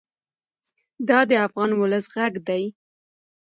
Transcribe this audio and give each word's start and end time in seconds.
دا 1.07 1.19
د 1.29 1.31
افغان 1.47 1.71
ولس 1.75 2.05
غږ 2.15 2.33
دی. 2.47 2.63